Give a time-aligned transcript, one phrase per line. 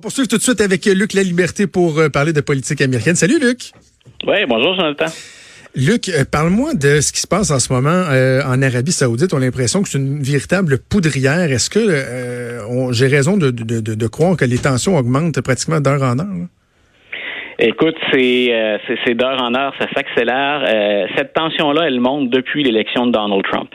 [0.00, 2.80] On va poursuivre tout de suite avec Luc La Liberté pour euh, parler de politique
[2.80, 3.16] américaine.
[3.16, 3.72] Salut Luc.
[4.26, 5.04] Oui, bonjour Jonathan.
[5.74, 9.34] Luc, euh, parle-moi de ce qui se passe en ce moment euh, en Arabie Saoudite.
[9.34, 11.52] On a l'impression que c'est une véritable poudrière.
[11.52, 15.82] Est-ce que euh, j'ai raison de, de, de, de, croire que les tensions augmentent pratiquement
[15.82, 16.46] d'heure en heure?
[17.62, 18.78] Écoute, c'est euh,
[19.14, 20.64] d'heure en heure, ça s'accélère.
[20.66, 23.68] Euh, cette tension-là, elle monte depuis l'élection de Donald Trump.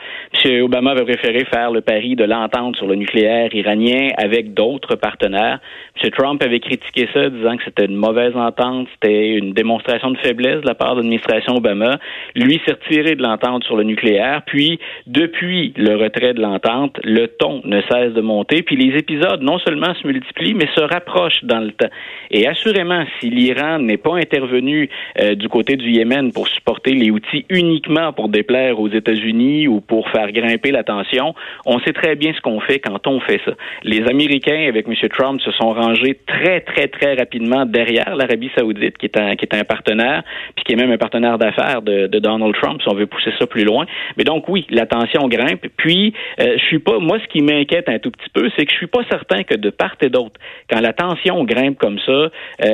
[0.44, 0.64] M.
[0.64, 5.60] Obama avait préféré faire le pari de l'entente sur le nucléaire iranien avec d'autres partenaires.
[6.02, 6.10] M.
[6.10, 10.62] Trump avait critiqué ça, disant que c'était une mauvaise entente, c'était une démonstration de faiblesse
[10.62, 12.00] de la part de l'administration Obama.
[12.34, 14.42] Lui s'est retiré de l'entente sur le nucléaire.
[14.46, 18.62] Puis, depuis le retrait de l'entente, le ton ne cesse de monter.
[18.62, 21.90] Puis les épisodes non seulement se multiplient, mais se rapprochent dans le temps.
[22.32, 24.88] Et assurément, si l'Iran n'est pas intervenu
[25.20, 29.80] euh, du côté du Yémen pour supporter les outils uniquement pour déplaire aux États-Unis ou
[29.80, 33.40] pour faire grimper la tension, on sait très bien ce qu'on fait quand on fait
[33.44, 33.52] ça.
[33.82, 34.94] Les Américains, avec M.
[35.08, 39.44] Trump, se sont rangés très, très, très rapidement derrière l'Arabie saoudite, qui est un, qui
[39.44, 40.22] est un partenaire,
[40.54, 43.46] puis qui est même un partenaire d'affaires de, Donald Trump, si on veut pousser ça
[43.46, 43.84] plus loin.
[44.16, 45.66] Mais donc, oui, la tension grimpe.
[45.76, 48.72] Puis, euh, je suis pas, moi, ce qui m'inquiète un tout petit peu, c'est que
[48.72, 50.38] je suis pas certain que de part et d'autre,
[50.70, 52.30] quand la tension grimpe comme ça, euh,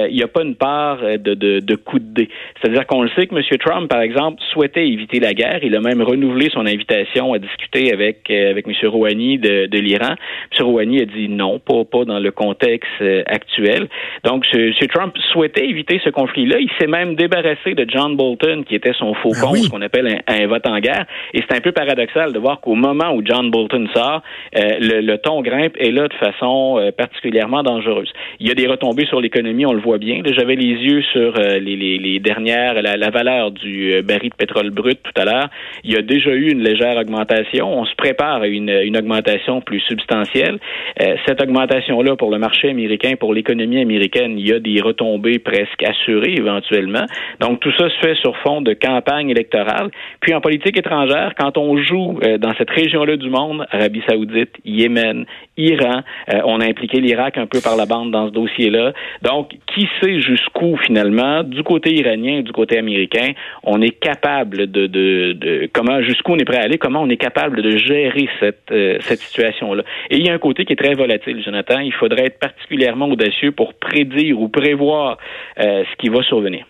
[0.09, 2.29] il n'y a pas une part euh, de, de, de coups de dé.
[2.61, 3.43] C'est-à-dire qu'on le sait que M.
[3.59, 5.61] Trump, par exemple, souhaitait éviter la guerre.
[5.63, 8.75] Il a même renouvelé son invitation à discuter avec, euh, avec M.
[8.89, 10.15] Rouhani de, de l'Iran.
[10.59, 10.67] M.
[10.67, 13.89] Rouhani a dit non, pas, pas dans le contexte euh, actuel.
[14.25, 14.73] Donc, M.
[14.93, 16.59] Trump souhaitait éviter ce conflit-là.
[16.61, 20.23] Il s'est même débarrassé de John Bolton, qui était son faux ah ce qu'on appelle
[20.27, 21.07] un, vote en guerre.
[21.35, 24.23] Et c'est un peu paradoxal de voir qu'au moment où John Bolton sort,
[24.55, 28.13] le, le, ton grimpe est là de façon particulièrement dangereuse.
[28.41, 30.23] Il y a des retombées sur l'économie, on le voit bien.
[30.25, 30.82] J'avais les
[31.13, 35.25] sur euh, les, dernières, la, la, valeur du euh, baril de pétrole brut tout à
[35.25, 35.49] l'heure.
[35.85, 37.73] Il y a déjà eu une légère augmentation.
[37.73, 40.59] On se prépare à une, une augmentation plus substantielle.
[41.01, 45.39] Euh, cette augmentation-là, pour le marché américain, pour l'économie américaine, il y a des retombées
[45.39, 47.05] presque assurées éventuellement.
[47.41, 49.91] Donc tout ça se fait sur fond de campagne électorale.
[50.21, 55.27] Puis en politique étrangère, quand on joue dans cette région-là du monde, Arabie Saoudite, Yémen,
[55.57, 56.03] Iran,
[56.45, 58.93] on a impliqué l'Irak un peu par la bande dans ce dossier-là.
[59.23, 63.33] Donc qui sait jusqu'où finalement, du côté iranien et du côté américain,
[63.63, 67.09] on est capable de, de, de comment jusqu'où on est prêt à aller, comment on
[67.09, 69.83] est capable de gérer cette, euh, cette situation-là.
[70.11, 71.81] Et il y a un côté qui est très volatile, Jonathan.
[71.81, 75.19] Il faudrait être particulièrement audacieux pour prédire ou prévoir
[75.59, 76.67] euh, ce qui va survenir.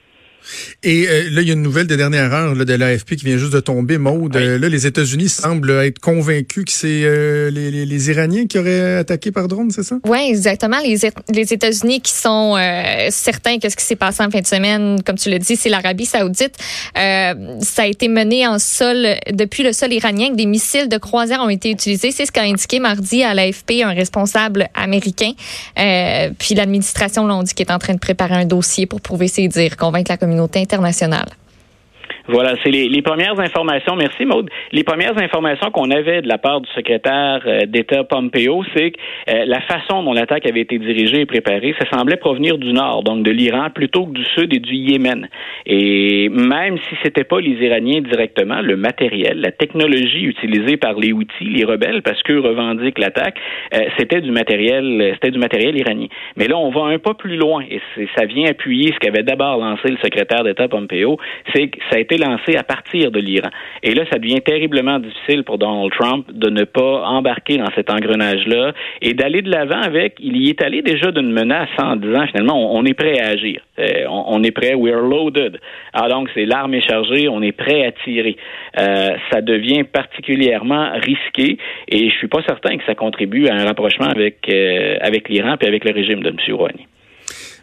[0.82, 3.24] Et euh, là, il y a une nouvelle de dernière heure là, de l'AFP qui
[3.24, 3.98] vient juste de tomber.
[3.98, 8.46] Maude, euh, là, les États-Unis semblent être convaincus que c'est euh, les, les, les, Iraniens
[8.46, 9.96] qui auraient attaqué par drone, c'est ça?
[10.06, 10.78] Oui, exactement.
[10.84, 10.98] Les,
[11.32, 12.56] les États-Unis qui sont
[13.10, 15.68] certains que ce qui s'est passé en fin de semaine, comme tu le dis, c'est
[15.68, 16.56] l'Arabie saoudite.
[16.94, 21.40] ça a été mené en sol, depuis le sol iranien, que des missiles de croisière
[21.40, 22.10] ont été utilisés.
[22.10, 25.32] C'est ce qu'a indiqué mardi à l'AFP un responsable américain.
[25.76, 29.48] puis l'administration l'a dit qu'il est en train de préparer un dossier pour prouver ses
[29.48, 31.41] dires, convaincre la communauté communauté internationale.
[32.28, 33.96] Voilà, c'est les, les, premières informations.
[33.96, 34.48] Merci, Maude.
[34.70, 38.98] Les premières informations qu'on avait de la part du secrétaire euh, d'État Pompeo, c'est que
[39.30, 43.02] euh, la façon dont l'attaque avait été dirigée et préparée, ça semblait provenir du nord,
[43.02, 45.28] donc de l'Iran, plutôt que du sud et du Yémen.
[45.66, 51.12] Et même si c'était pas les Iraniens directement, le matériel, la technologie utilisée par les
[51.12, 53.36] outils, les rebelles, parce qu'eux revendiquent l'attaque,
[53.74, 56.06] euh, c'était du matériel, c'était du matériel iranien.
[56.36, 57.80] Mais là, on va un pas plus loin, et
[58.16, 61.18] ça vient appuyer ce qu'avait d'abord lancé le secrétaire d'État Pompeo,
[61.52, 63.50] c'est que ça a été lancé à partir de l'Iran.
[63.82, 67.90] Et là, ça devient terriblement difficile pour Donald Trump de ne pas embarquer dans cet
[67.90, 72.26] engrenage-là et d'aller de l'avant avec, il y est allé déjà d'une menace en disant
[72.28, 73.60] finalement, on, est prêt à agir.
[73.78, 75.58] Euh, on, est prêt, we are loaded.
[75.92, 78.36] Alors donc, c'est l'arme est chargée, on est prêt à tirer.
[78.78, 81.58] Euh, ça devient particulièrement risqué
[81.88, 85.56] et je suis pas certain que ça contribue à un rapprochement avec, euh, avec l'Iran
[85.60, 86.36] et avec le régime de M.
[86.54, 86.86] Rouhani.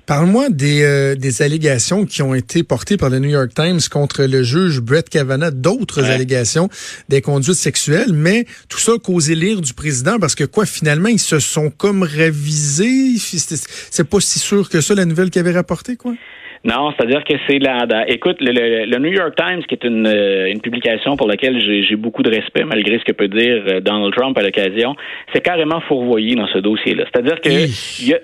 [0.10, 4.24] Parle-moi des, euh, des allégations qui ont été portées par le New York Times contre
[4.24, 6.68] le juge Brett Kavanaugh, d'autres allégations
[7.10, 11.20] des conduites sexuelles, mais tout ça causé l'ire du président parce que quoi, finalement, ils
[11.20, 13.20] se sont comme révisés.
[13.20, 16.14] C'est pas si sûr que ça, la nouvelle qu'il avait rapportée, quoi?
[16.64, 20.60] Non, c'est-à-dire que c'est la, Écoute, le, New York Times, qui est une, euh, une
[20.60, 24.36] publication pour laquelle j'ai beaucoup de respect, malgré ce que peut dire euh, Donald Trump
[24.40, 24.96] à l'occasion,
[25.34, 27.06] c'est carrément fourvoyé dans ce dossier-là.
[27.14, 27.50] C'est-à-dire que
[28.02, 28.20] il y a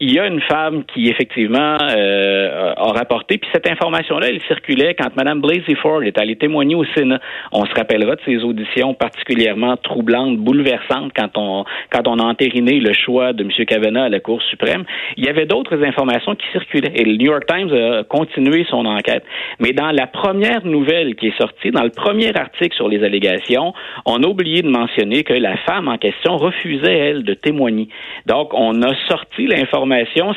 [0.00, 4.94] il y a une femme qui effectivement euh, a rapporté, puis cette information-là, elle circulait
[4.94, 7.20] quand Mme Blasey Ford est allée témoigner au Sénat.
[7.52, 12.80] On se rappellera de ces auditions particulièrement troublantes, bouleversantes quand on quand on a entériné
[12.80, 13.50] le choix de M.
[13.66, 14.82] Kavanaugh à la Cour suprême.
[15.16, 18.86] Il y avait d'autres informations qui circulaient et le New York Times a continué son
[18.86, 19.24] enquête.
[19.60, 23.72] Mais dans la première nouvelle qui est sortie, dans le premier article sur les allégations,
[24.06, 27.88] on a oublié de mentionner que la femme en question refusait elle de témoigner.
[28.26, 29.83] Donc on a sorti l'information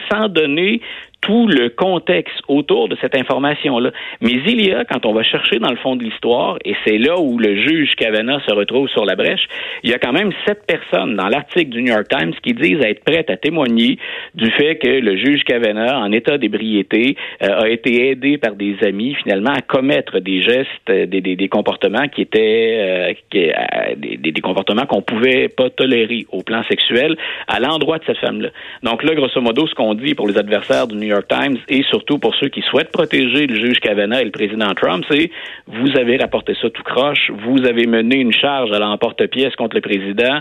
[0.09, 0.81] sans donner
[1.21, 3.91] tout le contexte autour de cette information-là.
[4.21, 6.97] Mais il y a, quand on va chercher dans le fond de l'histoire, et c'est
[6.97, 9.47] là où le juge Kavanaugh se retrouve sur la brèche,
[9.83, 12.79] il y a quand même sept personnes dans l'article du New York Times qui disent
[12.81, 13.97] être prêtes à témoigner
[14.35, 18.77] du fait que le juge Kavanaugh, en état d'ébriété, euh, a été aidé par des
[18.83, 23.51] amis finalement à commettre des gestes, euh, des, des, des comportements qui étaient euh, qui,
[23.97, 27.17] des, des, comportements qu'on pouvait pas tolérer au plan sexuel
[27.47, 28.49] à l'endroit de cette femme-là.
[28.83, 31.83] Donc là, grosso modo, ce qu'on dit pour les adversaires du New York Times et
[31.83, 35.29] surtout pour ceux qui souhaitent protéger le juge Kavanaugh et le président Trump, c'est
[35.67, 39.81] vous avez rapporté ça tout croche, vous avez mené une charge à l'emporte-pièce contre le
[39.81, 40.39] président,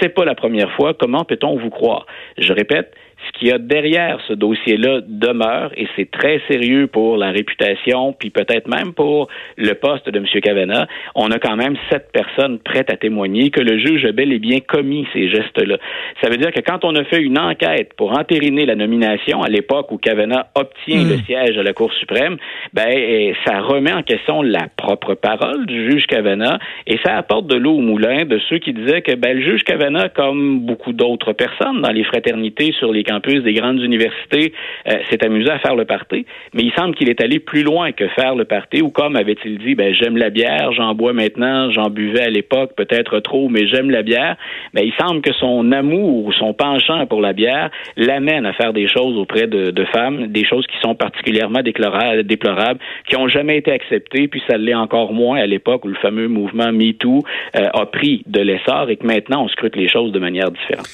[0.00, 2.06] c'est pas la première fois, comment peut-on vous croire?
[2.36, 2.94] Je répète,
[3.26, 8.12] ce qu'il y a derrière ce dossier-là demeure et c'est très sérieux pour la réputation,
[8.12, 10.26] puis peut-être même pour le poste de M.
[10.40, 10.86] Kavanaugh.
[11.14, 14.38] On a quand même sept personnes prêtes à témoigner que le juge a bel et
[14.38, 15.78] bien commis ces gestes-là.
[16.22, 19.48] Ça veut dire que quand on a fait une enquête pour entériner la nomination à
[19.48, 21.24] l'époque où Kavanaugh obtient le hmm.
[21.24, 22.36] siège à la Cour suprême,
[22.72, 27.46] ben eh, ça remet en question la propre parole du juge Kavanaugh et ça apporte
[27.46, 30.92] de l'eau au moulin de ceux qui disaient que ben, le juge Kavanaugh, comme beaucoup
[30.92, 34.52] d'autres personnes dans les fraternités sur les campus des grandes universités
[34.88, 37.92] euh, s'est amusé à faire le party, mais il semble qu'il est allé plus loin
[37.92, 41.70] que faire le party, ou comme avait-il dit, ben j'aime la bière, j'en bois maintenant,
[41.70, 44.36] j'en buvais à l'époque, peut-être trop, mais j'aime la bière.
[44.74, 48.72] Ben il semble que son amour ou son penchant pour la bière l'amène à faire
[48.72, 52.78] des choses auprès de, femmes, des choses qui sont particulièrement déplorables,
[53.08, 56.28] qui ont jamais été acceptées, puis ça l'est encore moins à l'époque où le fameux
[56.28, 57.22] mouvement MeToo
[57.56, 60.88] euh, a pris de l'essor et que maintenant on scrute les choses de manière différente.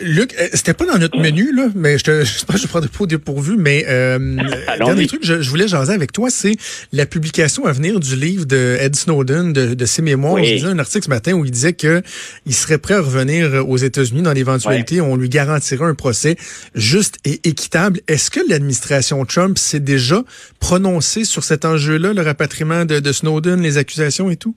[0.00, 2.66] Luc, euh, c'était pas dans notre menu, là, mais je te, je sais pas, je
[2.66, 4.18] prends pas au dépourvu, mais euh,
[4.78, 6.56] dernier truc je, je, voulais jaser avec toi, c'est
[6.92, 10.34] la publication à venir du livre de Ed Snowden, de, de ses mémoires.
[10.34, 10.58] Oui.
[10.58, 12.02] J'ai un article ce matin où il disait que
[12.46, 15.00] il serait prêt à revenir aux États-Unis dans l'éventualité.
[15.00, 16.36] On lui garantirait un procès
[16.74, 18.00] juste et équitable.
[18.08, 20.22] Est-ce que l'administration Trump s'est déjà
[20.60, 24.56] prononcée sur cet enjeu-là, le rapatriement de, de Snowden, les accusations et tout?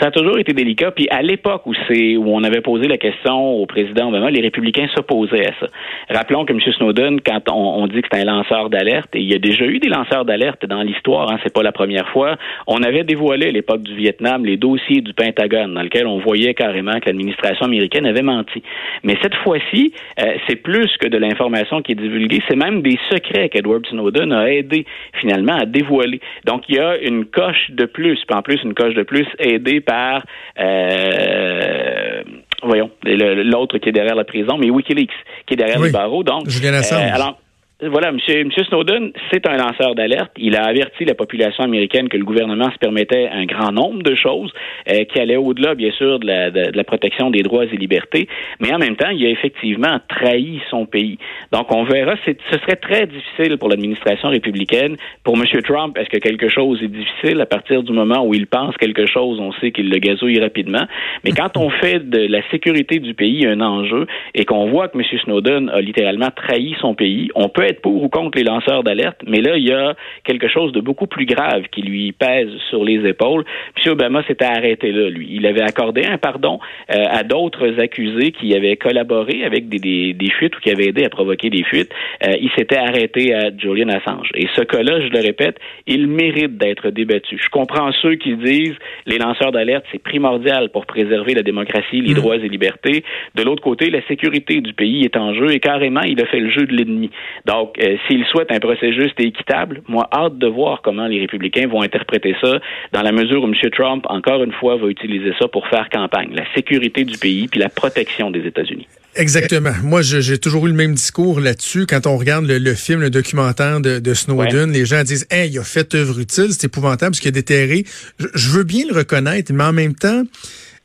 [0.00, 0.90] Ça a toujours été délicat.
[0.90, 4.42] Puis à l'époque où c'est où on avait posé la question au président Obama, les
[4.42, 5.66] républicains s'opposaient à ça.
[6.10, 6.60] Rappelons que M.
[6.60, 9.78] Snowden, quand on, dit que c'est un lanceur d'alerte, et il y a déjà eu
[9.78, 13.52] des lanceurs d'alerte dans l'histoire, hein, c'est pas la première fois, on avait dévoilé à
[13.52, 18.06] l'époque du Vietnam les dossiers du Pentagone dans lesquels on voyait carrément que l'administration américaine
[18.06, 18.62] avait menti.
[19.02, 22.98] Mais cette fois-ci, euh, c'est plus que de l'information qui est divulguée, c'est même des
[23.10, 24.84] secrets qu'Edward Snowden a aidé
[25.20, 26.20] finalement à dévoiler.
[26.44, 29.26] Donc il y a une coche de plus, puis en plus une coche de plus
[29.38, 30.24] aidée par,
[30.58, 32.22] euh,
[32.62, 35.10] voyons, l'autre qui est derrière la prison, mais Wikileaks,
[35.46, 36.22] qui est derrière les barreaux.
[36.22, 37.00] Donc, Assange.
[37.00, 37.32] Euh,
[37.82, 38.16] voilà, M.
[38.16, 40.32] Monsieur, Snowden, c'est un lanceur d'alerte.
[40.38, 44.14] Il a averti la population américaine que le gouvernement se permettait un grand nombre de
[44.14, 44.50] choses
[44.90, 48.28] euh, qui allaient au-delà, bien sûr, de la, de, la, protection des droits et libertés.
[48.60, 51.18] Mais en même temps, il a effectivement trahi son pays.
[51.52, 52.14] Donc, on verra.
[52.24, 54.96] Ce serait très difficile pour l'administration républicaine.
[55.22, 55.44] Pour M.
[55.62, 59.04] Trump, est-ce que quelque chose est difficile à partir du moment où il pense quelque
[59.04, 60.86] chose, on sait qu'il le gazouille rapidement.
[61.24, 64.96] Mais quand on fait de la sécurité du pays un enjeu et qu'on voit que
[64.96, 65.04] M.
[65.24, 69.20] Snowden a littéralement trahi son pays, on peut être pour ou contre les lanceurs d'alerte,
[69.26, 69.94] mais là, il y a
[70.24, 73.44] quelque chose de beaucoup plus grave qui lui pèse sur les épaules.
[73.76, 73.92] M.
[73.92, 75.28] Obama s'était arrêté là, lui.
[75.30, 76.58] Il avait accordé un pardon
[76.90, 81.04] euh, à d'autres accusés qui avaient collaboré avec des, des, fuites ou qui avaient aidé
[81.04, 81.90] à provoquer des fuites.
[82.24, 84.28] Euh, il s'était arrêté à Julian Assange.
[84.34, 87.38] Et ce cas-là, je le répète, il mérite d'être débattu.
[87.42, 92.12] Je comprends ceux qui disent les lanceurs d'alerte, c'est primordial pour préserver la démocratie, les
[92.12, 92.16] mm.
[92.16, 93.04] droits et libertés.
[93.34, 96.40] De l'autre côté, la sécurité du pays est en jeu et carrément, il a fait
[96.40, 97.10] le jeu de l'ennemi.
[97.44, 101.20] Donc, euh, s'il souhaite un procès juste et équitable, moi, hâte de voir comment les
[101.20, 102.58] républicains vont interpréter ça
[102.92, 103.54] dans la mesure où M.
[103.70, 106.30] Trump, encore une fois, va utiliser ça pour faire campagne.
[106.34, 108.86] La sécurité du pays puis la protection des États-Unis.
[109.16, 109.72] Exactement.
[109.82, 111.86] Moi, j'ai toujours eu le même discours là-dessus.
[111.86, 115.62] Quand on regarde le, film, le documentaire de, Snowden, les gens disent Hey, il a
[115.62, 117.84] fait œuvre utile, c'est épouvantable ce qu'il a déterré.
[118.18, 120.22] Je, veux bien le reconnaître, mais en même temps,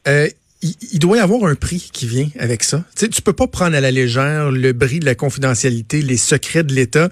[0.07, 0.27] euh,
[0.61, 2.83] il, doit y avoir un prix qui vient avec ça.
[2.95, 6.17] Tu sais, tu peux pas prendre à la légère le bris de la confidentialité, les
[6.17, 7.09] secrets de l'État.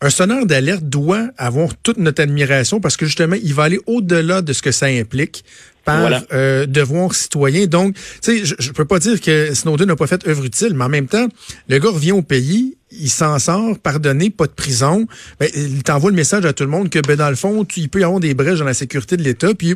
[0.00, 4.42] Un sonneur d'alerte doit avoir toute notre admiration parce que justement, il va aller au-delà
[4.42, 5.44] de ce que ça implique
[5.84, 7.66] par euh, devoir citoyen.
[7.66, 10.74] Donc, tu sais, je, je peux pas dire que Snowden n'a pas fait œuvre utile,
[10.74, 11.26] mais en même temps,
[11.68, 15.06] le gars revient au pays, il s'en sort, pardonné, pas de prison,
[15.40, 17.80] ben, il t'envoie le message à tout le monde que, ben, dans le fond, tu,
[17.80, 19.74] il peut y avoir des brèches dans la sécurité de l'État, puis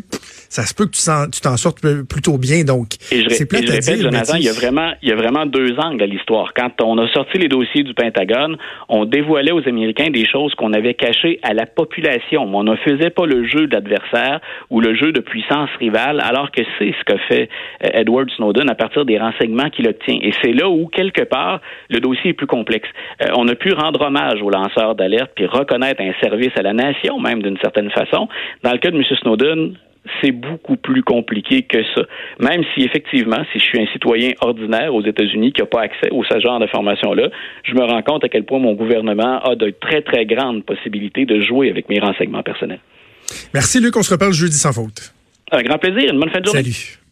[0.48, 0.92] ça se peut que
[1.30, 2.64] tu t'en sortes plutôt bien.
[2.64, 5.76] Donc, c'est plutôt à dire, Jonathan, il y a vraiment, il y a vraiment deux
[5.78, 6.52] angles à l'histoire.
[6.54, 8.56] Quand on a sorti les dossiers du Pentagone,
[8.88, 12.42] on dévoilait aux Américains des choses qu'on avait cachées à la population.
[12.54, 16.62] On ne faisait pas le jeu d'adversaire ou le jeu de puissance rivale, alors que
[16.78, 17.48] c'est ce que fait
[17.84, 20.18] euh, Edward Snowden à partir des renseignements qu'il obtient.
[20.22, 22.88] Et c'est là où, quelque part, le dossier est plus complexe.
[23.22, 26.72] Euh, on a pu rendre hommage aux lanceurs d'alerte puis reconnaître un service à la
[26.72, 28.28] nation, même d'une certaine façon.
[28.62, 29.04] Dans le cas de M.
[29.22, 29.76] Snowden,
[30.20, 32.02] c'est beaucoup plus compliqué que ça.
[32.38, 36.10] Même si effectivement, si je suis un citoyen ordinaire aux États-Unis qui n'a pas accès
[36.10, 37.28] au ce genre d'informations-là,
[37.64, 41.24] je me rends compte à quel point mon gouvernement a de très, très grandes possibilités
[41.24, 42.80] de jouer avec mes renseignements personnels.
[43.52, 45.12] Merci Luc, on se reparle jeudi sans faute.
[45.50, 46.62] Un grand plaisir, une bonne fin de journée.
[46.62, 47.05] Salut.